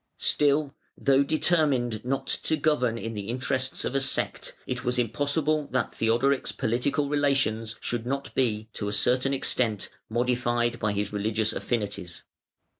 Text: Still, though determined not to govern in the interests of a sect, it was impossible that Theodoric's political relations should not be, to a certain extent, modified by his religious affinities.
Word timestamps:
Still, 0.17 0.73
though 0.97 1.21
determined 1.21 2.03
not 2.03 2.25
to 2.25 2.57
govern 2.57 2.97
in 2.97 3.13
the 3.13 3.27
interests 3.29 3.85
of 3.85 3.93
a 3.93 3.99
sect, 3.99 4.55
it 4.65 4.83
was 4.83 4.97
impossible 4.97 5.67
that 5.67 5.93
Theodoric's 5.93 6.51
political 6.51 7.07
relations 7.07 7.75
should 7.79 8.07
not 8.07 8.33
be, 8.33 8.67
to 8.73 8.87
a 8.87 8.93
certain 8.93 9.31
extent, 9.35 9.89
modified 10.09 10.79
by 10.79 10.93
his 10.93 11.13
religious 11.13 11.53
affinities. 11.53 12.23